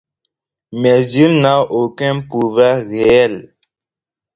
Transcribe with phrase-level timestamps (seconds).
[0.73, 3.53] Mais il n'a aucun pouvoir réel.